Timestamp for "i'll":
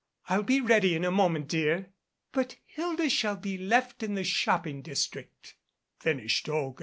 0.29-0.41